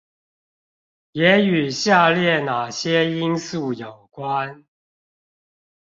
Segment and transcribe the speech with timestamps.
[1.11, 4.65] 也與下列那些因素有關？